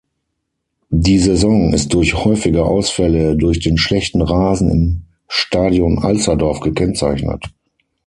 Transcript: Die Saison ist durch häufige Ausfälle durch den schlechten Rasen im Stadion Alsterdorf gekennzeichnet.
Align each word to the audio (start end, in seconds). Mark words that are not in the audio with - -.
Die 0.89 1.19
Saison 1.19 1.73
ist 1.73 1.93
durch 1.93 2.15
häufige 2.15 2.65
Ausfälle 2.65 3.35
durch 3.35 3.59
den 3.59 3.77
schlechten 3.77 4.23
Rasen 4.23 4.71
im 4.71 5.01
Stadion 5.27 5.99
Alsterdorf 5.99 6.59
gekennzeichnet. 6.61 7.51